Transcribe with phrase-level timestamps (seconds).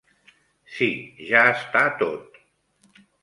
[0.77, 0.87] Sí,
[1.31, 2.41] ja està tot.